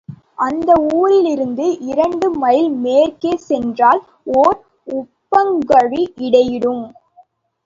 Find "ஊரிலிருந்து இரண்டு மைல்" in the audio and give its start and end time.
0.93-2.69